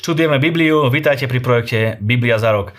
[0.00, 2.72] Študujeme Bibliu, vítajte pri projekte Biblia za rok.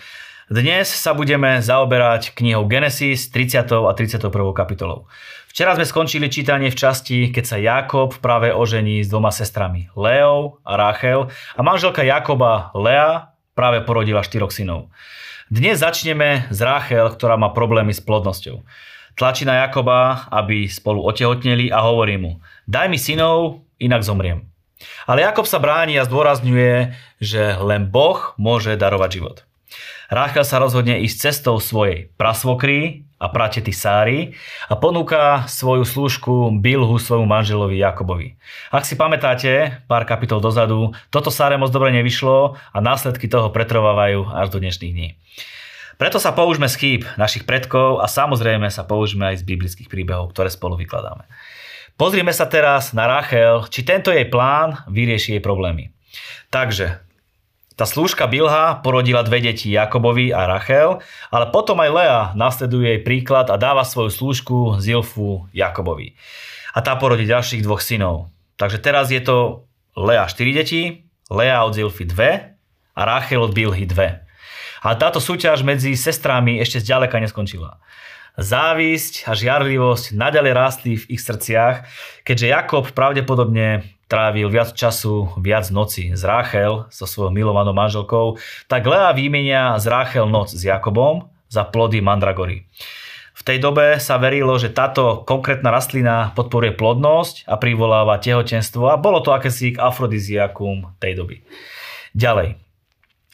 [0.50, 3.62] Dnes sa budeme zaoberať knihou Genesis 30.
[3.62, 4.26] a 31.
[4.50, 5.06] kapitolou.
[5.46, 10.58] Včera sme skončili čítanie v časti, keď sa Jakob práve ožení s dvoma sestrami, Leou
[10.66, 14.90] a Rachel a manželka Jakoba Lea práve porodila štyroch synov.
[15.46, 18.66] Dnes začneme s Rachel, ktorá má problémy s plodnosťou.
[19.14, 24.51] Tlačí na Jakoba, aby spolu otehotneli a hovorí mu, daj mi synov, inak zomriem.
[25.06, 29.36] Ale Jakob sa bráni a zdôrazňuje, že len Boh môže darovať život.
[30.12, 34.36] Ráchel sa rozhodne ísť cestou svojej prasvokry a pratety Sáry
[34.68, 38.36] a ponúka svoju slúžku Bilhu svojmu manželovi Jakobovi.
[38.68, 44.28] Ak si pamätáte, pár kapitol dozadu, toto Sáre moc dobre nevyšlo a následky toho pretrvávajú
[44.28, 45.08] až do dnešných dní.
[45.96, 50.34] Preto sa použme z chýb našich predkov a samozrejme sa použme aj z biblických príbehov,
[50.34, 51.24] ktoré spolu vykladáme.
[52.02, 55.94] Pozrime sa teraz na Rachel, či tento jej plán vyrieši jej problémy.
[56.50, 56.98] Takže,
[57.78, 60.98] tá slúžka Bilha porodila dve deti Jakobovi a Rachel,
[61.30, 66.18] ale potom aj Lea nasleduje jej príklad a dáva svoju slúžku Zilfu Jakobovi.
[66.74, 68.34] A tá porodí ďalších dvoch synov.
[68.58, 73.86] Takže teraz je to Lea 4 deti, Lea od Zilfy 2 a Rachel od Bilhy
[73.86, 74.82] 2.
[74.82, 77.78] A táto súťaž medzi sestrami ešte zďaleka neskončila.
[78.32, 81.84] Závisť a žiarlivosť naďalej rástli v ich srdciach,
[82.24, 88.40] keďže Jakob pravdepodobne trávil viac času, viac noci s Ráchel, so svojou milovanou manželkou,
[88.72, 92.64] tak Lea výmenia z Ráchel noc s Jakobom za plody mandragory.
[93.32, 99.00] V tej dobe sa verilo, že táto konkrétna rastlina podporuje plodnosť a privoláva tehotenstvo a
[99.00, 101.36] bolo to akési afrodiziakum tej doby.
[102.16, 102.60] Ďalej.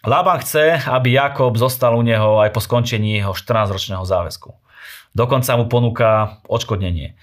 [0.06, 4.67] Lában chce, aby Jakob zostal u neho aj po skončení jeho 14-ročného záväzku.
[5.16, 7.18] Dokonca mu ponúka odškodnenie.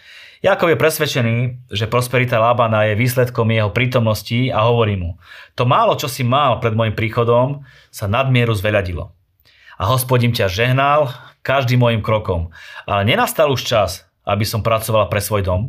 [0.46, 1.36] Jakov je presvedčený,
[1.74, 5.18] že prosperita Lábana je výsledkom jeho prítomnosti a hovorí mu,
[5.58, 9.10] to málo, čo si mal pred môjim príchodom, sa nadmieru zveľadilo.
[9.82, 11.10] A hospodím ťa žehnal
[11.42, 12.54] každým môjim krokom,
[12.86, 15.62] ale nenastal už čas, aby som pracoval pre svoj dom.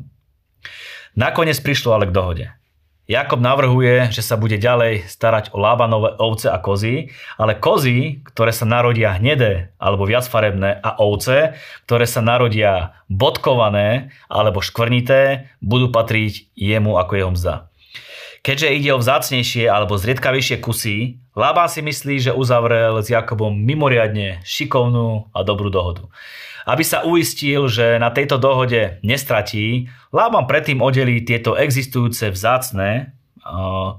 [1.16, 2.46] Nakoniec prišlo ale k dohode.
[3.06, 8.50] Jakob navrhuje, že sa bude ďalej starať o Lábanové ovce a kozy, ale kozy, ktoré
[8.50, 11.54] sa narodia hnedé alebo viacfarebné a ovce,
[11.86, 17.54] ktoré sa narodia bodkované alebo škvrnité, budú patriť jemu ako jeho mzda.
[18.46, 24.38] Keďže ide o vzácnejšie alebo zriedkavejšie kusy, Lában si myslí, že uzavrel s Jakobom mimoriadne
[24.46, 26.06] šikovnú a dobrú dohodu.
[26.62, 33.18] Aby sa uistil, že na tejto dohode nestratí, Lában predtým oddelí tieto existujúce vzácne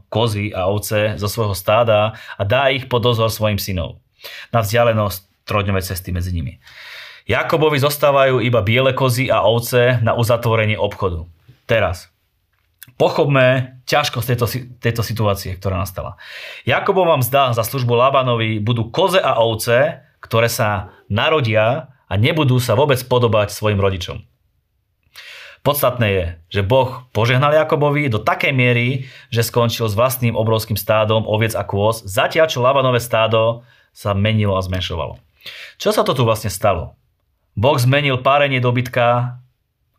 [0.07, 3.99] kozy a ovce zo svojho stáda a dá ich pod dozor svojim synom
[4.51, 6.59] na vzdialenosť trojdňovej cesty medzi nimi.
[7.27, 11.27] Jakobovi zostávajú iba biele kozy a ovce na uzatvorenie obchodu.
[11.67, 12.07] Teraz.
[12.95, 14.47] Pochopme ťažkosť tejto,
[14.79, 16.15] tejto situácie, ktorá nastala.
[16.63, 22.73] Jakobova mzda za službu Labanovi budú koze a ovce, ktoré sa narodia a nebudú sa
[22.73, 24.23] vôbec podobať svojim rodičom.
[25.67, 31.27] Podstatné je, že Boh požehnal Jakobovi do takej miery, že skončil s vlastným obrovským stádom
[31.27, 35.19] oviec a kôz, zatiaľ čo Labanové stádo sa menilo a zmenšovalo.
[35.75, 36.95] Čo sa to tu vlastne stalo?
[37.57, 39.41] Boh zmenil párenie dobytka,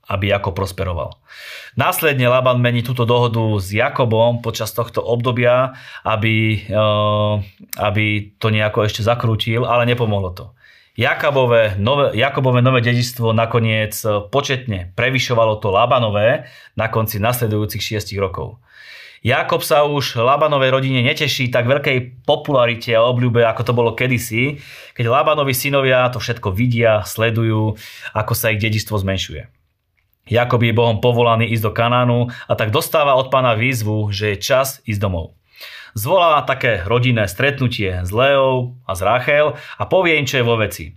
[0.08, 1.14] aby Jakob prosperoval.
[1.76, 7.34] Následne Laban mení túto dohodu s Jakobom počas tohto obdobia, aby, eh,
[7.78, 8.04] aby
[8.40, 10.46] to nejako ešte zakrútil, ale nepomohlo to.
[10.98, 18.18] Jakobové nové, Jakobové nové dedičstvo nakoniec e, početne prevyšovalo to Labanové na konci nasledujúcich 6
[18.18, 18.58] rokov.
[19.22, 24.58] Jakob sa už Labanovej rodine neteší tak veľkej popularite a obľúbe, ako to bolo kedysi,
[24.98, 27.78] keď Labanovi synovia to všetko vidia, sledujú,
[28.14, 29.57] ako sa ich dedičstvo zmenšuje.
[30.28, 34.44] Jakob je Bohom povolaný ísť do Kanánu a tak dostáva od pána výzvu, že je
[34.44, 35.38] čas ísť domov
[35.98, 40.54] zvolá také rodinné stretnutie s Leou a s Rachel a povie im, čo je vo
[40.54, 40.94] veci.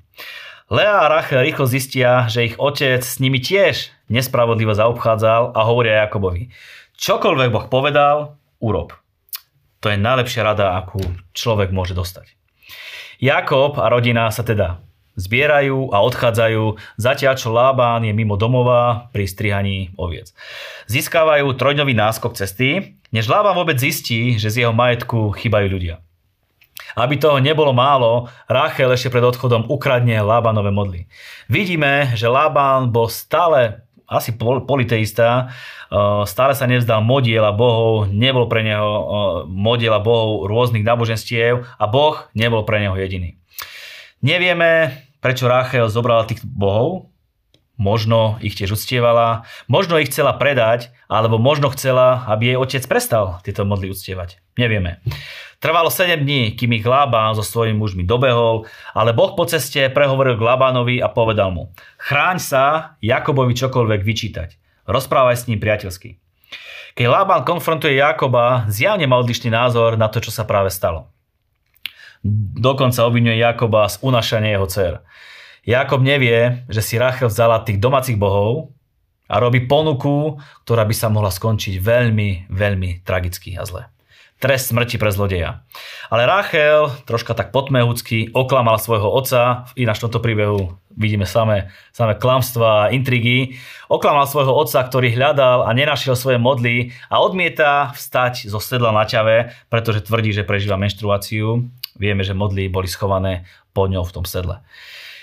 [0.71, 6.07] Lea a Rachel rýchlo zistia, že ich otec s nimi tiež nespravodlivo zaobchádzal a hovoria
[6.07, 6.47] Jakobovi.
[6.95, 8.95] Čokoľvek Boh povedal, urob.
[9.81, 11.01] To je najlepšia rada, akú
[11.33, 12.37] človek môže dostať.
[13.17, 14.79] Jakob a rodina sa teda
[15.15, 20.31] zbierajú a odchádzajú, zatiaľ čo Lában je mimo domova pri strihaní oviec.
[20.87, 25.99] Získavajú trojdňový náskok cesty, než Lában vôbec zistí, že z jeho majetku chýbajú ľudia.
[26.95, 31.07] Aby toho nebolo málo, Rachel ešte pred odchodom ukradne Lábanové modly.
[31.47, 38.67] Vidíme, že Lában bol stále asi politeista, eh, stále sa nevzdal modiela bohov, nebol pre
[38.67, 39.05] neho eh,
[39.47, 43.40] modiela bohov rôznych náboženstiev a boh nebol pre neho jediný.
[44.21, 47.11] Nevieme, prečo Rachel zobrala tých bohov,
[47.81, 53.41] Možno ich tiež uctievala, možno ich chcela predať, alebo možno chcela, aby jej otec prestal
[53.41, 54.37] tieto modly uctievať.
[54.53, 55.01] Nevieme.
[55.57, 60.37] Trvalo 7 dní, kým ich Lában so svojimi mužmi dobehol, ale Boh po ceste prehovoril
[60.37, 62.63] k Labánovi a povedal mu Chráň sa
[63.01, 64.49] Jakobovi čokoľvek vyčítať.
[64.85, 66.21] Rozprávaj s ním priateľsky.
[66.93, 71.09] Keď Lában konfrontuje Jakoba, zjavne má odlišný názor na to, čo sa práve stalo.
[72.57, 74.93] Dokonca obvinuje Jakoba z unašania jeho dcer.
[75.65, 78.73] Jakob nevie, že si Rachel vzala tých domácich bohov
[79.29, 83.89] a robí ponuku, ktorá by sa mohla skončiť veľmi, veľmi tragicky a zle.
[84.41, 85.61] Trest smrti pre zlodeja.
[86.09, 92.15] Ale Rachel, troška tak potmehúcky, oklamal svojho otca, ináč v tomto príbehu vidíme samé, samé
[92.19, 93.55] klamstva a intrigy.
[93.87, 99.07] Oklamal svojho otca, ktorý hľadal a nenašiel svoje modly a odmieta vstať zo sedla na
[99.07, 101.67] ťave, pretože tvrdí, že prežíva menštruáciu.
[101.99, 103.43] Vieme, že modly boli schované
[103.75, 104.63] pod ňou v tom sedle.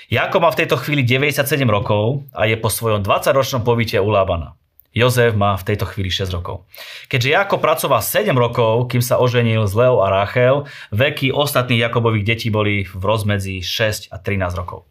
[0.09, 4.57] Jakob má v tejto chvíli 97 rokov a je po svojom 20-ročnom pobyte u Lábana.
[4.97, 6.65] Jozef má v tejto chvíli 6 rokov.
[7.13, 12.25] Keďže Jakob pracoval 7 rokov, kým sa oženil s Leo a Rachel, veky ostatných Jakobových
[12.25, 14.89] detí boli v rozmedzi 6 a 13 rokov.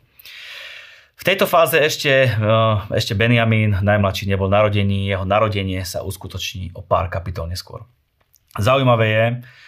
[1.17, 6.85] V tejto fáze ešte, eh, ešte Benjamin, najmladší, nebol narodený, jeho narodenie sa uskutoční o
[6.85, 7.89] pár kapitol neskôr.
[8.57, 9.25] Zaujímavé je,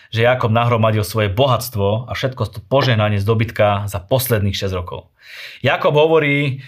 [0.09, 5.09] že Jakob nahromadil svoje bohatstvo a všetko to požehnanie z dobytka za posledných 6 rokov.
[5.61, 6.61] Jakob hovorí,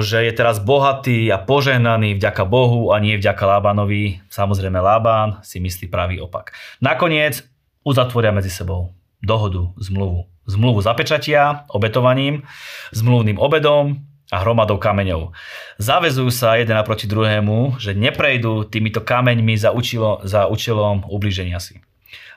[0.00, 4.24] že je teraz bohatý a požehnaný vďaka Bohu a nie vďaka Lábanovi.
[4.32, 6.56] Samozrejme Lában si myslí pravý opak.
[6.80, 7.44] Nakoniec
[7.84, 10.24] uzatvoria medzi sebou dohodu, zmluvu.
[10.48, 12.48] Zmluvu zapečatia, obetovaním,
[12.96, 14.00] zmluvným obedom
[14.32, 15.36] a hromadou kameňov.
[15.76, 21.84] Zavezujú sa jeden naproti druhému, že neprejdú týmito kameňmi za, učilo, za účelom ubliženia si.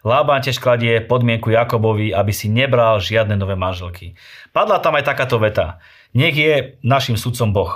[0.03, 4.19] Lában tiež kladie podmienku Jakobovi, aby si nebral žiadne nové manželky.
[4.51, 5.79] Padla tam aj takáto veta.
[6.11, 7.73] Nech je našim sudcom Boh.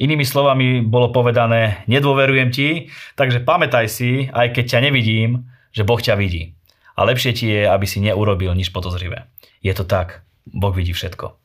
[0.00, 2.68] Inými slovami bolo povedané, nedôverujem ti,
[3.14, 6.56] takže pamätaj si, aj keď ťa nevidím, že Boh ťa vidí.
[6.96, 9.28] A lepšie ti je, aby si neurobil nič podozrivé.
[9.60, 11.36] Je to tak, Boh vidí všetko.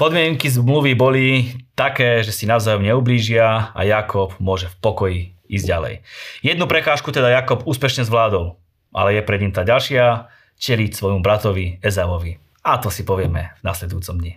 [0.00, 5.20] Podmienky zmluvy boli také, že si navzájom neublížia a Jakob môže v pokoji
[5.50, 5.94] ísť ďalej.
[6.40, 8.56] Jednu prekážku teda Jakob úspešne zvládol
[8.94, 12.36] ale je pred ním tá ďalšia, čeliť svojmu bratovi Ezavovi.
[12.60, 14.34] A to si povieme v nasledujúcom dni.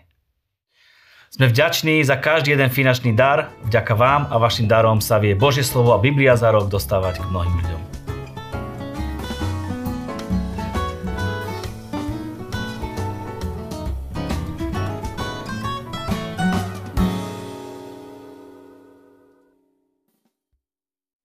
[1.34, 3.50] Sme vďační za každý jeden finančný dar.
[3.66, 7.30] Vďaka vám a vašim darom sa vie Božie slovo a Biblia za rok dostávať k
[7.34, 7.93] mnohým ľuďom.